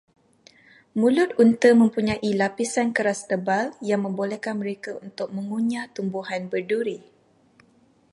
[0.99, 6.97] Mulut unta mempunyai lapisan keras tebal, yang membolehkan mereka untuk mengunyah tumbuhan berduri.